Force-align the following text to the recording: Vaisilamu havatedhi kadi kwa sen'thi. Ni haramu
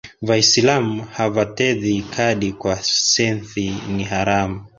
Vaisilamu 0.21 1.03
havatedhi 1.17 1.93
kadi 2.15 2.51
kwa 2.53 2.75
sen'thi. 2.83 3.69
Ni 3.89 4.03
haramu 4.03 4.65